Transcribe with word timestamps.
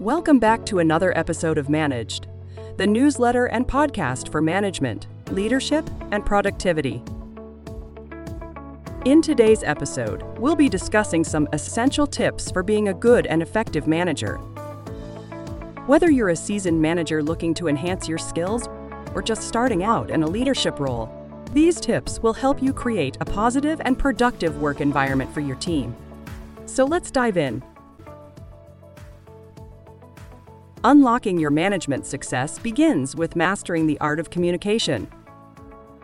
Welcome 0.00 0.38
back 0.38 0.66
to 0.66 0.80
another 0.80 1.16
episode 1.16 1.56
of 1.56 1.70
Managed, 1.70 2.26
the 2.76 2.86
newsletter 2.86 3.46
and 3.46 3.66
podcast 3.66 4.30
for 4.30 4.42
management, 4.42 5.06
leadership, 5.30 5.88
and 6.10 6.24
productivity. 6.24 7.02
In 9.06 9.22
today's 9.22 9.62
episode, 9.62 10.22
we'll 10.38 10.54
be 10.54 10.68
discussing 10.68 11.24
some 11.24 11.48
essential 11.54 12.06
tips 12.06 12.50
for 12.50 12.62
being 12.62 12.88
a 12.88 12.94
good 12.94 13.26
and 13.26 13.40
effective 13.40 13.86
manager. 13.86 14.36
Whether 15.86 16.10
you're 16.10 16.28
a 16.28 16.36
seasoned 16.36 16.82
manager 16.82 17.22
looking 17.22 17.54
to 17.54 17.66
enhance 17.66 18.06
your 18.06 18.18
skills 18.18 18.68
or 19.14 19.22
just 19.22 19.48
starting 19.48 19.82
out 19.82 20.10
in 20.10 20.22
a 20.22 20.28
leadership 20.28 20.78
role, 20.78 21.10
these 21.54 21.80
tips 21.80 22.20
will 22.22 22.34
help 22.34 22.62
you 22.62 22.74
create 22.74 23.16
a 23.22 23.24
positive 23.24 23.80
and 23.86 23.98
productive 23.98 24.60
work 24.60 24.82
environment 24.82 25.32
for 25.32 25.40
your 25.40 25.56
team. 25.56 25.96
So 26.66 26.84
let's 26.84 27.10
dive 27.10 27.38
in. 27.38 27.62
Unlocking 30.86 31.36
your 31.36 31.50
management 31.50 32.06
success 32.06 32.60
begins 32.60 33.16
with 33.16 33.34
mastering 33.34 33.88
the 33.88 33.98
art 33.98 34.20
of 34.20 34.30
communication. 34.30 35.08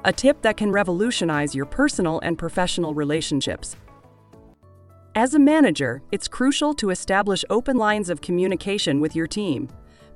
A 0.04 0.12
tip 0.12 0.42
that 0.42 0.56
can 0.56 0.72
revolutionize 0.72 1.54
your 1.54 1.66
personal 1.66 2.18
and 2.24 2.36
professional 2.36 2.92
relationships. 2.92 3.76
As 5.14 5.34
a 5.34 5.38
manager, 5.38 6.02
it's 6.10 6.26
crucial 6.26 6.74
to 6.74 6.90
establish 6.90 7.44
open 7.48 7.76
lines 7.76 8.10
of 8.10 8.22
communication 8.22 8.98
with 8.98 9.14
your 9.14 9.28
team. 9.28 9.68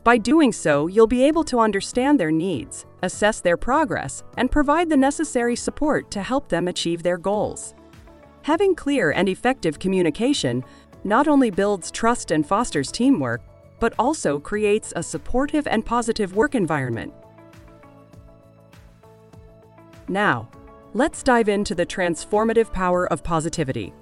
By 0.03 0.19
doing 0.19 0.51
so, 0.51 0.89
you'll 0.89 1.07
be 1.07 1.23
able 1.23 1.45
to 1.45 1.61
understand 1.61 2.19
their 2.19 2.33
needs, 2.33 2.87
assess 3.05 3.41
their 3.41 3.57
progress, 3.57 4.25
and 4.37 4.51
provide 4.51 4.89
the 4.89 4.97
necessary 4.97 5.55
support 5.55 6.11
to 6.11 6.25
help 6.25 6.49
them 6.49 6.67
achieve 6.67 7.05
their 7.05 7.19
goals. 7.19 7.73
Having 8.43 8.75
clear 8.75 9.13
and 9.13 9.29
effective 9.29 9.79
communication 9.79 10.65
not 11.05 11.29
only 11.29 11.51
builds 11.51 11.93
trust 11.93 12.33
and 12.33 12.45
fosters 12.45 12.91
teamwork, 12.91 13.43
but 13.79 13.95
also 13.99 14.39
creates 14.39 14.93
a 14.97 15.03
supportive 15.03 15.67
and 15.67 15.85
positive 15.85 16.35
work 16.35 16.55
environment. 16.55 17.13
Now, 20.09 20.49
let's 20.95 21.23
dive 21.23 21.49
into 21.49 21.75
the 21.75 21.87
transformative 21.87 22.73
power 22.73 23.07
of 23.11 23.25
positivity. 23.25 23.93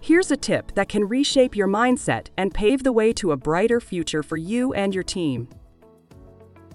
Here's 0.00 0.30
a 0.30 0.36
tip 0.36 0.74
that 0.74 0.90
can 0.90 1.08
reshape 1.08 1.56
your 1.56 1.68
mindset 1.68 2.26
and 2.36 2.52
pave 2.52 2.82
the 2.82 2.92
way 2.92 3.12
to 3.14 3.32
a 3.32 3.36
brighter 3.36 3.80
future 3.80 4.22
for 4.22 4.36
you 4.36 4.74
and 4.74 4.94
your 4.94 5.02
team. 5.02 5.48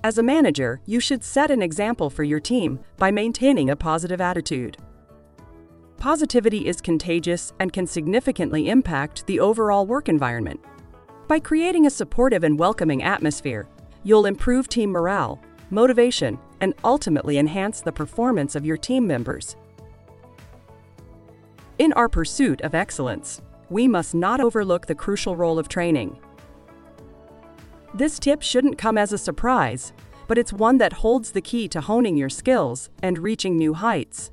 As 0.04 0.18
a 0.18 0.24
manager, 0.24 0.82
you 0.86 1.00
should 1.00 1.24
set 1.24 1.52
an 1.52 1.62
example 1.62 2.10
for 2.10 2.24
your 2.24 2.40
team 2.40 2.80
by 2.98 3.12
maintaining 3.12 3.70
a 3.70 3.76
positive 3.76 4.20
attitude. 4.20 4.78
Positivity 5.98 6.66
is 6.66 6.80
contagious 6.80 7.52
and 7.60 7.74
can 7.74 7.86
significantly 7.86 8.70
impact 8.70 9.28
the 9.28 9.40
overall 9.42 9.86
work 9.86 10.08
environment. 10.08 10.60
By 11.30 11.40
creating 11.40 11.86
a 11.86 11.92
supportive 11.92 12.44
and 12.44 12.58
welcoming 12.58 13.04
atmosphere, 13.04 13.68
you'll 14.04 14.26
improve 14.26 14.68
team 14.68 14.90
morale, 14.90 15.40
motivation, 15.70 16.40
and 16.60 16.74
ultimately 16.84 17.38
enhance 17.38 17.82
the 17.82 17.92
performance 17.92 18.56
of 18.56 18.66
your 18.66 18.78
team 18.78 19.06
members. 19.06 19.56
In 21.78 21.94
our 21.94 22.10
pursuit 22.10 22.62
of 22.62 22.74
excellence, 22.74 23.44
we 23.70 23.88
must 23.88 24.16
not 24.16 24.42
overlook 24.42 24.88
the 24.88 24.96
crucial 24.96 25.36
role 25.36 25.60
of 25.60 25.70
training. 25.70 26.18
This 27.94 28.18
tip 28.18 28.42
shouldn't 28.42 28.80
come 28.80 28.98
as 28.98 29.14
a 29.14 29.18
surprise, 29.20 29.94
but 30.28 30.40
it's 30.40 30.52
one 30.52 30.80
that 30.80 30.94
holds 30.94 31.34
the 31.34 31.42
key 31.42 31.68
to 31.68 31.80
honing 31.80 32.18
your 32.18 32.30
skills 32.30 32.90
and 33.04 33.20
reaching 33.20 33.56
new 33.56 33.76
heights. 33.76 34.32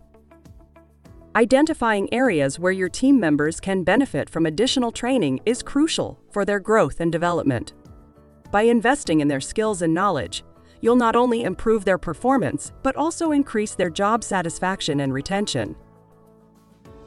Identifying 1.37 2.09
areas 2.15 2.59
where 2.59 2.73
your 2.73 2.89
team 2.89 3.20
members 3.20 3.61
can 3.61 3.84
benefit 3.84 4.31
from 4.31 4.47
additional 4.47 4.91
training 4.91 5.39
is 5.45 5.62
crucial 5.62 6.19
for 6.31 6.47
their 6.47 6.59
growth 6.59 6.98
and 6.98 7.12
development. 7.12 7.75
By 8.51 8.62
investing 8.62 9.20
in 9.20 9.28
their 9.28 9.43
skills 9.43 9.83
and 9.83 9.93
knowledge, 9.93 10.45
you'll 10.81 10.97
not 10.97 11.15
only 11.15 11.43
improve 11.43 11.84
their 11.84 11.99
performance, 11.99 12.72
but 12.83 12.97
also 12.97 13.33
increase 13.33 13.75
their 13.75 13.91
job 13.91 14.25
satisfaction 14.25 15.00
and 15.00 15.12
retention. 15.12 15.77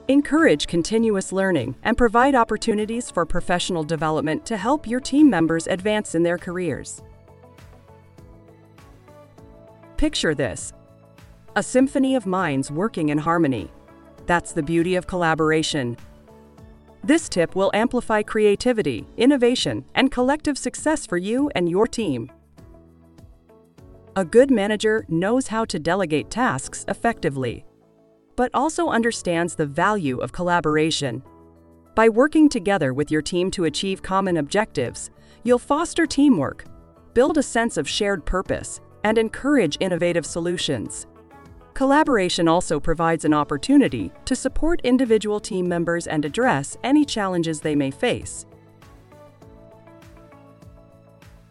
Encourage 0.09 0.67
continuous 0.67 1.31
learning 1.31 1.75
and 1.81 1.97
provide 1.97 2.35
opportunities 2.35 3.09
for 3.09 3.25
professional 3.25 3.83
development 3.83 4.45
to 4.45 4.57
help 4.57 4.85
your 4.85 4.99
team 4.99 5.27
members 5.27 5.65
advance 5.65 6.13
in 6.13 6.21
their 6.21 6.37
careers. 6.37 7.01
Picture 9.97 10.35
this 10.35 10.71
a 11.55 11.63
symphony 11.63 12.13
of 12.13 12.27
minds 12.27 12.69
working 12.69 13.09
in 13.09 13.17
harmony. 13.17 13.71
That's 14.29 14.51
the 14.51 14.61
beauty 14.61 14.93
of 14.93 15.07
collaboration. 15.07 15.97
This 17.03 17.27
tip 17.29 17.55
will 17.55 17.71
amplify 17.73 18.21
creativity, 18.21 19.07
innovation, 19.17 19.83
and 19.95 20.11
collective 20.11 20.55
success 20.55 21.07
for 21.07 21.17
you 21.17 21.49
and 21.55 21.67
your 21.67 21.87
team. 21.87 22.31
A 24.15 24.23
good 24.23 24.51
manager 24.51 25.03
knows 25.09 25.47
how 25.47 25.65
to 25.65 25.79
delegate 25.79 26.29
tasks 26.29 26.85
effectively, 26.87 27.65
but 28.35 28.51
also 28.53 28.89
understands 28.89 29.55
the 29.55 29.65
value 29.65 30.19
of 30.19 30.31
collaboration. 30.31 31.23
By 31.95 32.07
working 32.07 32.49
together 32.49 32.93
with 32.93 33.09
your 33.09 33.23
team 33.23 33.49
to 33.49 33.65
achieve 33.65 34.03
common 34.03 34.37
objectives, 34.37 35.09
you'll 35.41 35.57
foster 35.57 36.05
teamwork, 36.05 36.65
build 37.15 37.39
a 37.39 37.43
sense 37.57 37.77
of 37.77 37.89
shared 37.89 38.25
purpose, 38.25 38.79
and 39.03 39.17
encourage 39.17 39.77
innovative 39.79 40.23
solutions. 40.27 41.07
Collaboration 41.79 42.49
also 42.49 42.77
provides 42.77 43.23
an 43.23 43.33
opportunity 43.33 44.11
to 44.25 44.35
support 44.35 44.81
individual 44.83 45.39
team 45.39 45.65
members 45.65 46.07
and 46.07 46.25
address 46.25 46.75
any 46.83 47.05
challenges 47.05 47.61
they 47.61 47.73
may 47.73 47.89
face. 47.89 48.45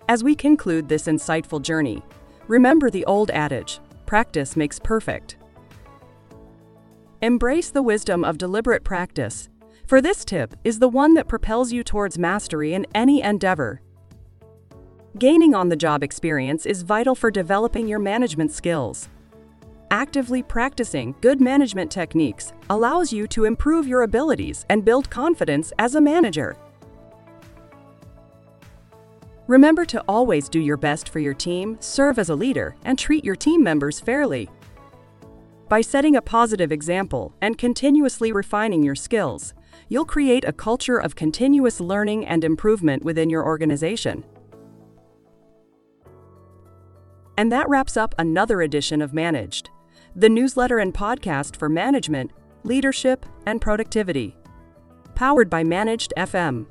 As 0.06 0.22
we 0.22 0.34
conclude 0.34 0.86
this 0.86 1.06
insightful 1.06 1.62
journey, 1.62 2.02
remember 2.46 2.90
the 2.90 3.06
old 3.06 3.30
adage 3.30 3.80
practice 4.04 4.54
makes 4.54 4.78
perfect. 4.78 5.38
Embrace 7.22 7.70
the 7.70 7.82
wisdom 7.82 8.22
of 8.22 8.36
deliberate 8.36 8.84
practice, 8.84 9.48
for 9.86 10.02
this 10.02 10.26
tip 10.26 10.54
is 10.62 10.78
the 10.78 10.90
one 10.90 11.14
that 11.14 11.26
propels 11.26 11.72
you 11.72 11.82
towards 11.82 12.18
mastery 12.18 12.74
in 12.74 12.84
any 12.94 13.22
endeavor. 13.22 13.80
Gaining 15.18 15.54
on 15.54 15.70
the 15.70 15.74
job 15.74 16.02
experience 16.02 16.66
is 16.66 16.82
vital 16.82 17.14
for 17.14 17.30
developing 17.30 17.88
your 17.88 17.98
management 17.98 18.52
skills 18.52 19.08
actively 19.90 20.42
practicing 20.42 21.14
good 21.20 21.40
management 21.40 21.90
techniques 21.90 22.52
allows 22.70 23.12
you 23.12 23.26
to 23.28 23.44
improve 23.44 23.86
your 23.86 24.02
abilities 24.02 24.64
and 24.68 24.84
build 24.84 25.08
confidence 25.10 25.72
as 25.78 25.94
a 25.94 26.00
manager. 26.00 26.56
Remember 29.46 29.86
to 29.86 30.04
always 30.06 30.48
do 30.48 30.60
your 30.60 30.76
best 30.76 31.08
for 31.08 31.20
your 31.20 31.32
team, 31.32 31.78
serve 31.80 32.18
as 32.18 32.28
a 32.28 32.34
leader, 32.34 32.76
and 32.84 32.98
treat 32.98 33.24
your 33.24 33.36
team 33.36 33.62
members 33.62 33.98
fairly. 33.98 34.50
By 35.70 35.80
setting 35.80 36.16
a 36.16 36.22
positive 36.22 36.70
example 36.70 37.34
and 37.40 37.56
continuously 37.56 38.30
refining 38.30 38.82
your 38.82 38.94
skills, 38.94 39.54
you'll 39.88 40.04
create 40.04 40.44
a 40.44 40.52
culture 40.52 40.98
of 40.98 41.16
continuous 41.16 41.80
learning 41.80 42.26
and 42.26 42.44
improvement 42.44 43.04
within 43.04 43.30
your 43.30 43.44
organization. 43.44 44.24
And 47.38 47.50
that 47.52 47.68
wraps 47.68 47.96
up 47.96 48.14
another 48.18 48.60
edition 48.60 49.00
of 49.00 49.14
Managed 49.14 49.70
the 50.18 50.28
newsletter 50.28 50.80
and 50.80 50.92
podcast 50.92 51.54
for 51.54 51.68
management, 51.68 52.32
leadership, 52.64 53.24
and 53.46 53.60
productivity. 53.60 54.36
Powered 55.14 55.48
by 55.48 55.62
Managed 55.62 56.12
FM. 56.16 56.66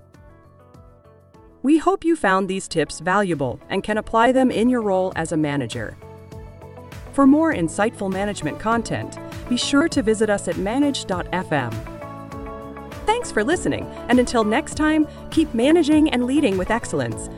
We 1.64 1.78
hope 1.78 2.04
you 2.04 2.18
found 2.18 2.50
these 2.50 2.68
tips 2.68 3.00
valuable 3.00 3.62
and 3.70 3.86
can 3.86 3.98
apply 3.98 4.34
them 4.34 4.52
in 4.52 4.68
your 4.68 4.82
role 4.82 5.14
as 5.16 5.32
a 5.32 5.38
manager. 5.38 5.98
For 7.14 7.26
more 7.26 7.54
insightful 7.54 8.12
management 8.12 8.60
content, 8.60 9.18
be 9.48 9.56
sure 9.56 9.88
to 9.88 10.02
visit 10.02 10.30
us 10.30 10.50
at 10.50 10.58
manage.fm. 10.58 11.74
Thanks 13.06 13.32
for 13.32 13.46
listening, 13.46 13.86
and 14.10 14.20
until 14.20 14.44
next 14.44 14.76
time, 14.76 15.08
keep 15.32 15.54
managing 15.54 16.10
and 16.10 16.26
leading 16.26 16.58
with 16.58 16.70
excellence 16.70 17.30